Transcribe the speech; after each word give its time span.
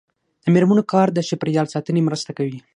د 0.43 0.45
میرمنو 0.53 0.83
کار 0.93 1.07
د 1.13 1.19
چاپیریال 1.29 1.67
ساتنې 1.73 2.01
مرسته 2.07 2.31
کوي. 2.37 2.59